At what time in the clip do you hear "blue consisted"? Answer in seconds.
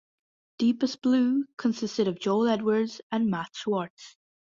1.03-2.07